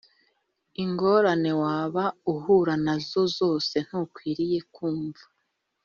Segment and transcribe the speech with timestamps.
[0.83, 2.03] Ingorane waba
[2.33, 5.23] uhura na zo zose ntukwiriye kumva